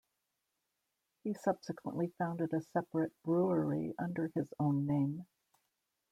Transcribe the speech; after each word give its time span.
He 1.23 1.35
subsequently 1.35 2.07
founded 2.17 2.53
a 2.55 2.61
separate 2.61 3.13
brewery 3.23 3.93
under 3.99 4.31
his 4.33 4.51
own 4.59 4.87
name. 4.87 5.27